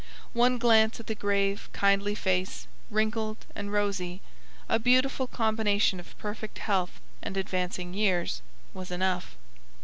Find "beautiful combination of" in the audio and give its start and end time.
4.79-6.17